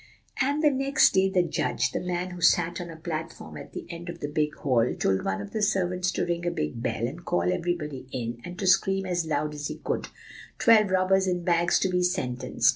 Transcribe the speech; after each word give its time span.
"And 0.41 0.63
the 0.63 0.71
next 0.71 1.13
day 1.13 1.29
the 1.29 1.43
judge, 1.43 1.91
the 1.91 1.99
man 1.99 2.31
who 2.31 2.41
sat 2.41 2.81
on 2.81 2.89
a 2.89 2.95
platform 2.95 3.55
at 3.55 3.73
the 3.73 3.85
end 3.91 4.09
of 4.09 4.19
the 4.19 4.27
big 4.27 4.55
hall, 4.55 4.95
told 4.95 5.23
one 5.23 5.39
of 5.39 5.51
the 5.51 5.61
servants 5.61 6.11
to 6.13 6.25
bring 6.25 6.43
a 6.43 6.49
big 6.49 6.81
bell, 6.81 7.05
and 7.05 7.23
call 7.23 7.53
everybody 7.53 8.07
in, 8.11 8.41
and 8.43 8.57
to 8.57 8.65
scream 8.65 9.05
as 9.05 9.27
loud 9.27 9.53
as 9.53 9.67
he 9.67 9.75
could, 9.77 10.07
'Twelve 10.57 10.89
robbers 10.89 11.27
in 11.27 11.43
bags 11.43 11.77
to 11.81 11.87
be 11.87 12.01
sentenced. 12.01 12.69